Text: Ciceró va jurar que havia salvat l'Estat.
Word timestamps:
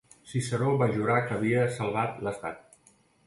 Ciceró 0.29 0.71
va 0.81 0.87
jurar 0.95 1.17
que 1.27 1.35
havia 1.37 1.67
salvat 1.77 2.19
l'Estat. 2.29 2.91